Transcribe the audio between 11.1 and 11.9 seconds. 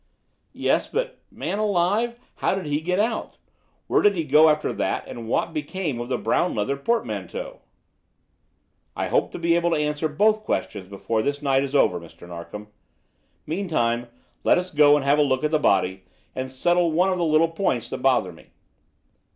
this night is